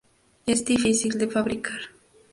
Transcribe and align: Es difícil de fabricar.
Es 0.47 0.65
difícil 0.71 1.15
de 1.19 1.27
fabricar. 1.35 1.79